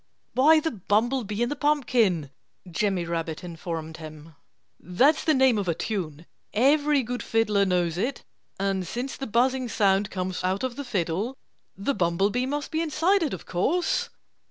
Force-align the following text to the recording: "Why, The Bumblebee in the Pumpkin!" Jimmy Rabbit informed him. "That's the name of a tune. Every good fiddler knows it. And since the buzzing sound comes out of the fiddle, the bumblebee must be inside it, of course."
"Why, 0.33 0.59
The 0.59 0.71
Bumblebee 0.71 1.43
in 1.43 1.49
the 1.49 1.55
Pumpkin!" 1.55 2.31
Jimmy 2.67 3.05
Rabbit 3.05 3.43
informed 3.43 3.97
him. 3.97 4.33
"That's 4.79 5.23
the 5.23 5.35
name 5.35 5.59
of 5.59 5.67
a 5.67 5.75
tune. 5.75 6.25
Every 6.55 7.03
good 7.03 7.21
fiddler 7.21 7.65
knows 7.65 7.99
it. 7.99 8.23
And 8.59 8.87
since 8.87 9.15
the 9.15 9.27
buzzing 9.27 9.69
sound 9.69 10.09
comes 10.09 10.43
out 10.43 10.63
of 10.63 10.75
the 10.75 10.83
fiddle, 10.83 11.37
the 11.77 11.93
bumblebee 11.93 12.47
must 12.47 12.71
be 12.71 12.81
inside 12.81 13.21
it, 13.21 13.35
of 13.35 13.45
course." 13.45 14.09